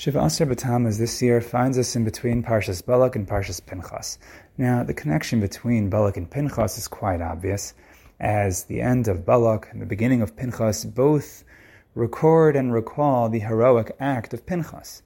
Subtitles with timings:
[0.00, 4.18] Shiva Asar B'Tammuz this year finds us in between Parshas Balak and Parshas Pinchas.
[4.56, 7.74] Now, the connection between Balak and Pinchas is quite obvious,
[8.18, 11.44] as the end of Balak and the beginning of Pinchas both
[11.94, 15.02] record and recall the heroic act of Pinchas.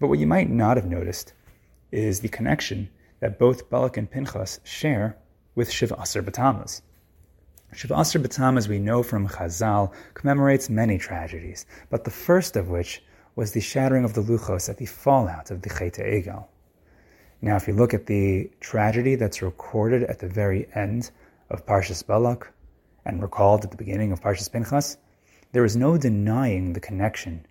[0.00, 1.32] But what you might not have noticed
[1.92, 2.88] is the connection
[3.20, 5.16] that both Balak and Pinchas share
[5.54, 6.82] with Shiva Asar B'Tammuz.
[7.72, 13.04] Shiva Asar B'Tammuz, we know from Chazal, commemorates many tragedies, but the first of which
[13.36, 16.46] was the shattering of the luchos at the fallout of the Chet Egel.
[17.42, 21.10] Now, if you look at the tragedy that's recorded at the very end
[21.50, 22.50] of Parshas Balak
[23.04, 24.96] and recalled at the beginning of Parshas Pinchas,
[25.52, 27.46] there is no denying the connection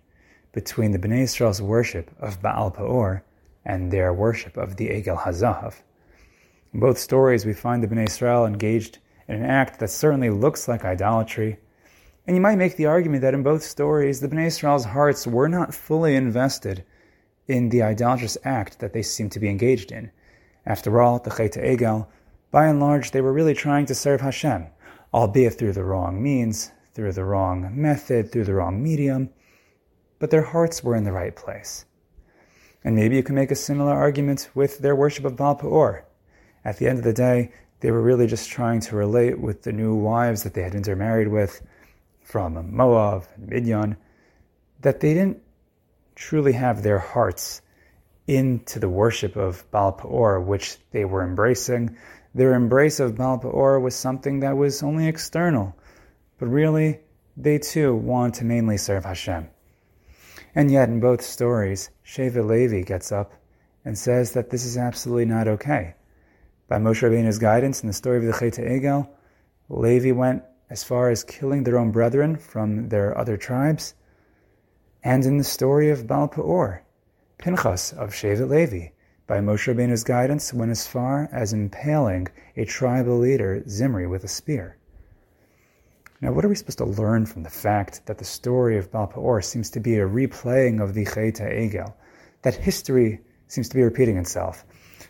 [0.52, 3.22] between the Bnei Israel's worship of Baal Peor
[3.64, 5.74] and their worship of the Egel Hazahav.
[6.74, 10.66] In both stories, we find the Bnei Israel engaged in an act that certainly looks
[10.66, 11.58] like idolatry,
[12.26, 15.48] and you might make the argument that in both stories, the Bnei Israel's hearts were
[15.48, 16.84] not fully invested
[17.46, 20.10] in the idolatrous act that they seemed to be engaged in.
[20.64, 22.08] After all, the Chet Egel,
[22.50, 24.66] by and large, they were really trying to serve Hashem,
[25.14, 29.30] albeit through the wrong means, through the wrong method, through the wrong medium,
[30.18, 31.84] but their hearts were in the right place.
[32.82, 36.04] And maybe you can make a similar argument with their worship of Baal Peor.
[36.64, 39.72] At the end of the day, they were really just trying to relate with the
[39.72, 41.62] new wives that they had intermarried with
[42.26, 43.96] from Moab and Midian,
[44.80, 45.40] that they didn't
[46.16, 47.62] truly have their hearts
[48.26, 51.96] into the worship of Baal Peor, which they were embracing.
[52.34, 55.76] Their embrace of Baal Peor was something that was only external,
[56.38, 57.00] but really,
[57.36, 59.48] they too want to mainly serve Hashem.
[60.54, 63.32] And yet, in both stories, Shevet Levi gets up
[63.84, 65.94] and says that this is absolutely not okay.
[66.66, 69.08] By Moshe Rabbeinu's guidance in the story of the Chet Egel,
[69.68, 73.94] Levi went as far as killing their own brethren from their other tribes,
[75.04, 76.82] and in the story of Baal Peor,
[77.38, 78.88] Pinchas of Shevet Levi,
[79.26, 84.28] by Moshe Rabbeinu's guidance, went as far as impaling a tribal leader, Zimri, with a
[84.28, 84.76] spear.
[86.20, 89.06] Now, what are we supposed to learn from the fact that the story of Baal
[89.06, 91.92] Peor seems to be a replaying of the Chet Egel,
[92.42, 94.64] that history seems to be repeating itself?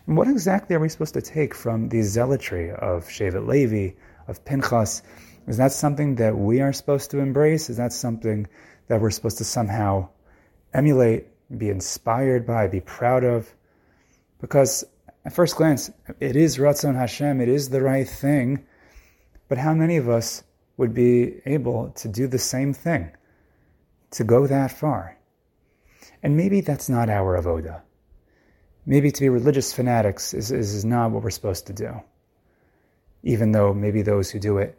[0.05, 3.95] And what exactly are we supposed to take from the zealotry of Shevet Levi,
[4.27, 5.01] of Pinchas,
[5.47, 7.69] is that something that we are supposed to embrace?
[7.69, 8.47] Is that something
[8.87, 10.09] that we're supposed to somehow
[10.73, 11.27] emulate,
[11.57, 13.49] be inspired by, be proud of?
[14.41, 14.83] Because
[15.23, 18.65] at first glance, it is Ratzon Hashem, it is the right thing,
[19.47, 20.43] but how many of us
[20.75, 23.11] would be able to do the same thing,
[24.11, 25.17] to go that far?
[26.21, 27.81] And maybe that's not our avoda.
[28.85, 32.01] Maybe to be religious fanatics is, is not what we're supposed to do,
[33.23, 34.77] even though maybe those who do it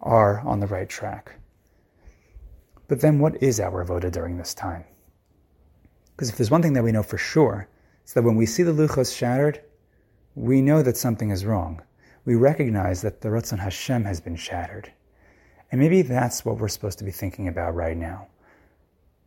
[0.00, 1.36] are on the right track.
[2.88, 4.84] But then what is our avoda during this time?
[6.16, 7.68] Because if there's one thing that we know for sure,
[8.02, 9.60] it's that when we see the luchos shattered,
[10.34, 11.82] we know that something is wrong.
[12.24, 14.92] We recognize that the Ratzon Hashem has been shattered.
[15.70, 18.28] And maybe that's what we're supposed to be thinking about right now.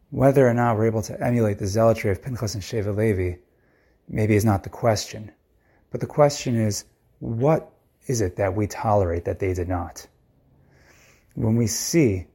[0.10, 3.38] Whether or not we're able to emulate the zealotry of Pinchas and Shevet Levi,
[4.08, 5.32] maybe is not the question.
[5.90, 6.86] But the question is,
[7.20, 7.72] what
[8.08, 10.06] is it that we tolerate that they did not?
[11.36, 12.28] When we see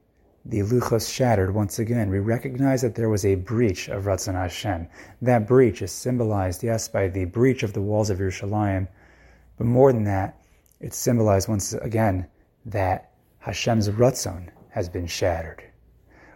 [0.43, 4.89] the luchos shattered once again, we recognize that there was a breach of Ratzon Hashem.
[5.21, 8.89] That breach is symbolized, yes, by the breach of the walls of Yerushalayim,
[9.57, 10.41] but more than that,
[10.81, 12.27] it's symbolized once again
[12.65, 15.63] that Hashem's Ratzon has been shattered.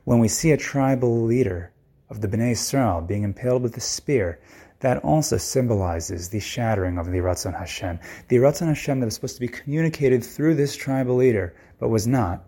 [0.05, 1.73] When we see a tribal leader
[2.09, 4.39] of the Bnei Israel being impaled with a spear,
[4.79, 7.99] that also symbolizes the shattering of the Ratzon Hashem.
[8.29, 12.07] The Ratzon Hashem that was supposed to be communicated through this tribal leader, but was
[12.07, 12.45] not,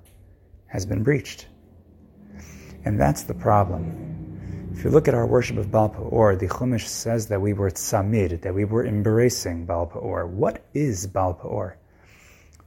[0.75, 1.47] has been breached.
[2.83, 4.69] And that's the problem.
[4.73, 7.71] If you look at our worship of Baal Peor, the Chumash says that we were
[7.71, 10.27] tzamid, that we were embracing Baal Peor.
[10.27, 11.77] What is Baal Peor?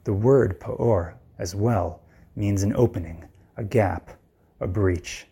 [0.05, 2.01] The word Peor as well
[2.35, 4.11] means an opening, a gap,
[4.59, 5.27] a breach.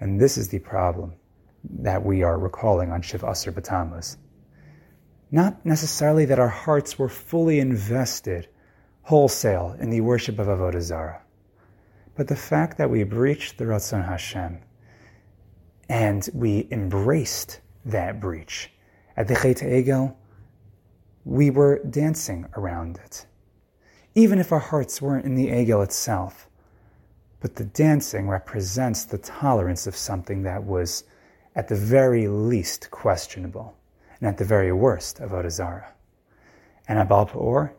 [0.00, 1.12] And this is the problem
[1.68, 4.16] that we are recalling on Shiva Asar B'Tammuz.
[5.30, 8.48] Not necessarily that our hearts were fully invested
[9.02, 11.20] wholesale in the worship of Avodah Zarah
[12.20, 14.58] but the fact that we breached the Ratzon Hashem
[15.88, 18.70] and we embraced that breach.
[19.16, 20.14] At the Chet Egel,
[21.24, 23.24] we were dancing around it.
[24.14, 26.46] Even if our hearts weren't in the Egel itself,
[27.40, 31.04] but the dancing represents the tolerance of something that was
[31.56, 33.78] at the very least questionable,
[34.20, 35.94] and at the very worst Avodah Zarah.
[36.86, 37.74] And at Baal Peor,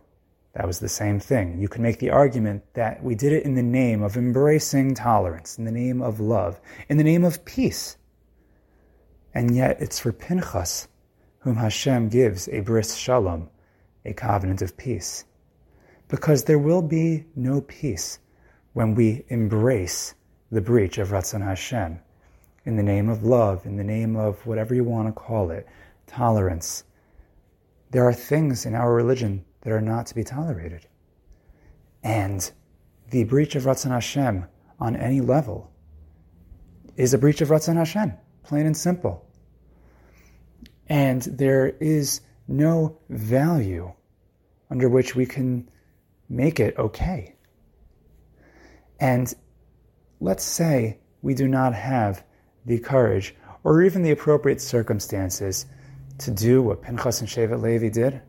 [0.54, 1.60] that was the same thing.
[1.60, 5.58] You can make the argument that we did it in the name of embracing tolerance,
[5.58, 6.60] in the name of love,
[6.90, 7.98] in the name of peace.
[9.34, 10.90] And yet it's for Pinchas,
[11.40, 13.50] whom Hashem gives a bris shalom,
[14.04, 15.24] a covenant of peace.
[16.10, 18.20] Because there will be no peace
[18.74, 20.16] when we embrace
[20.52, 22.00] the breach of Ratzon Hashem
[22.66, 25.66] in the name of love, in the name of whatever you want to call it,
[26.08, 26.84] tolerance.
[27.92, 30.88] There are things in our religion that are not to be tolerated.
[32.04, 32.52] And
[33.10, 34.46] the breach of Ratzon Hashem
[34.80, 35.72] on any level
[36.98, 38.14] is a breach of Ratzon Hashem,
[38.44, 39.26] plain and simple.
[40.88, 43.94] And there is no value
[44.70, 45.70] under which we can
[46.30, 47.36] make it okay.
[49.00, 49.34] And
[50.20, 52.24] let's say we do not have
[52.66, 55.66] the courage or even the appropriate circumstances
[56.20, 58.22] to do what Pinchas and Shevet Levi did,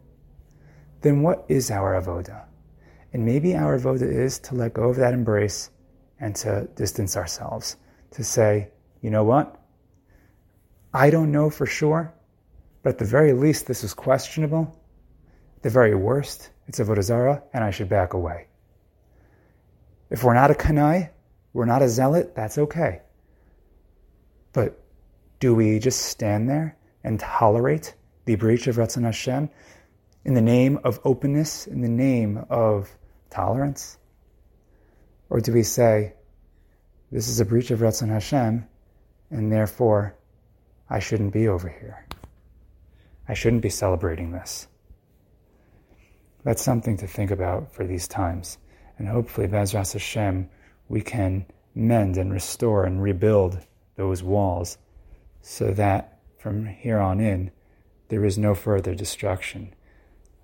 [1.02, 2.44] then what is our avoda?
[3.12, 5.70] And maybe our avoda is to let go of that embrace
[6.18, 7.76] and to distance ourselves,
[8.12, 8.70] to say,
[9.00, 9.60] you know what?
[10.94, 12.14] I don't know for sure,
[12.82, 14.78] but at the very least, this is questionable.
[15.62, 18.48] the very worst, it's Avodah Zarah, and I should back away.
[20.10, 21.10] If we're not a Kanai,
[21.52, 23.02] we're not a zealot, that's okay.
[24.52, 24.82] But
[25.40, 27.94] do we just stand there and tolerate
[28.24, 29.50] the breach of Ratzon Hashem
[30.24, 32.90] in the name of openness, in the name of
[33.30, 33.98] tolerance?
[35.30, 36.14] Or do we say,
[37.10, 38.66] this is a breach of Ratzon Hashem,
[39.30, 40.14] and therefore
[40.88, 42.06] I shouldn't be over here?
[43.28, 44.68] I shouldn't be celebrating this.
[46.44, 48.58] That's something to think about for these times.
[48.98, 50.48] And hopefully, Bezras Hashem,
[50.88, 53.58] we can mend and restore and rebuild
[53.96, 54.78] those walls
[55.40, 57.50] so that from here on in,
[58.08, 59.72] there is no further destruction.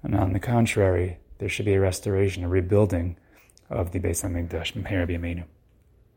[0.03, 3.17] And on the contrary, there should be a restoration, a rebuilding
[3.71, 4.75] of the Beis HaMikdash.